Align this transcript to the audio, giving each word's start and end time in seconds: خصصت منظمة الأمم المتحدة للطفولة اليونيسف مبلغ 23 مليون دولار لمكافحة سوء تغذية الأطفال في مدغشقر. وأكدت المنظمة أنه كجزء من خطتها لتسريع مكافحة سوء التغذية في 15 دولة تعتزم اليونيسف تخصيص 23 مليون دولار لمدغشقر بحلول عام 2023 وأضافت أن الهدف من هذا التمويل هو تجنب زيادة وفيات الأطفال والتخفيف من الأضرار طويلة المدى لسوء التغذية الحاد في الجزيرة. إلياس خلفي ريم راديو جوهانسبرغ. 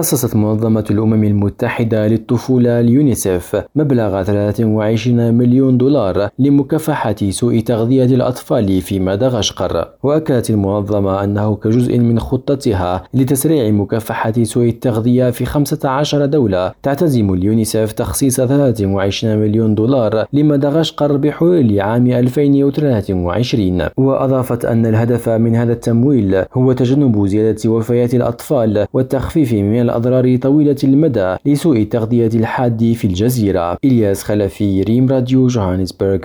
خصصت 0.00 0.36
منظمة 0.36 0.84
الأمم 0.90 1.24
المتحدة 1.24 2.06
للطفولة 2.06 2.80
اليونيسف 2.80 3.64
مبلغ 3.76 4.22
23 4.22 5.34
مليون 5.34 5.78
دولار 5.78 6.28
لمكافحة 6.38 7.30
سوء 7.30 7.60
تغذية 7.60 8.04
الأطفال 8.04 8.80
في 8.80 9.00
مدغشقر. 9.00 9.88
وأكدت 10.02 10.50
المنظمة 10.50 11.24
أنه 11.24 11.54
كجزء 11.54 11.98
من 11.98 12.18
خطتها 12.18 13.02
لتسريع 13.14 13.70
مكافحة 13.70 14.32
سوء 14.42 14.68
التغذية 14.68 15.30
في 15.30 15.44
15 15.44 16.26
دولة 16.26 16.72
تعتزم 16.82 17.34
اليونيسف 17.34 17.92
تخصيص 17.92 18.36
23 18.36 19.36
مليون 19.36 19.74
دولار 19.74 20.26
لمدغشقر 20.32 21.16
بحلول 21.16 21.80
عام 21.80 22.06
2023 22.06 23.82
وأضافت 23.96 24.64
أن 24.64 24.86
الهدف 24.86 25.28
من 25.28 25.56
هذا 25.56 25.72
التمويل 25.72 26.44
هو 26.54 26.72
تجنب 26.72 27.26
زيادة 27.26 27.70
وفيات 27.70 28.14
الأطفال 28.14 28.86
والتخفيف 28.92 29.52
من 29.52 29.89
الأضرار 29.90 30.36
طويلة 30.36 30.76
المدى 30.84 31.36
لسوء 31.46 31.76
التغذية 31.76 32.30
الحاد 32.34 32.92
في 32.92 33.04
الجزيرة. 33.04 33.78
إلياس 33.84 34.22
خلفي 34.22 34.82
ريم 34.82 35.08
راديو 35.08 35.46
جوهانسبرغ. 35.46 36.18